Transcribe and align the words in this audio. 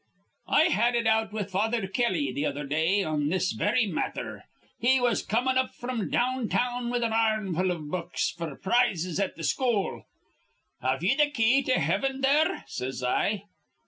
"I 0.47 0.63
had 0.63 0.95
it 0.95 1.05
out 1.05 1.31
with 1.31 1.51
Father 1.51 1.85
Kelly 1.85 2.33
th' 2.33 2.43
other 2.43 2.63
day 2.65 3.01
in 3.01 3.29
this 3.29 3.51
very 3.51 3.85
matther. 3.85 4.45
He 4.79 4.99
was 4.99 5.21
comin' 5.21 5.59
up 5.59 5.75
fr'm 5.75 6.09
down 6.09 6.49
town 6.49 6.89
with 6.89 7.03
an 7.03 7.13
ar 7.13 7.37
rmful 7.37 7.69
iv 7.71 7.91
books 7.91 8.33
f'r 8.35 8.59
prizes 8.59 9.19
at 9.19 9.37
th' 9.37 9.45
school. 9.45 10.07
'Have 10.81 11.03
ye 11.03 11.15
th' 11.15 11.31
Key 11.35 11.61
to 11.61 11.73
Heaven 11.73 12.21
there?' 12.21 12.63
says 12.65 13.03
I. 13.03 13.43